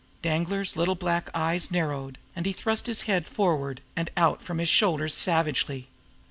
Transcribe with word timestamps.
Danglar's 0.23 0.75
little 0.75 0.95
black 0.95 1.29
eyes 1.31 1.69
narrowed, 1.69 2.17
and 2.35 2.47
he 2.47 2.53
thrust 2.53 2.87
his 2.87 3.01
head 3.01 3.27
forward 3.27 3.81
and 3.95 4.09
out 4.17 4.41
from 4.41 4.57
his 4.57 4.67
shoulders 4.69 5.13
savagely. 5.13 5.89